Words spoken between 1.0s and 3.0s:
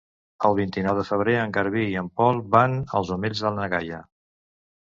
febrer en Garbí i en Pol van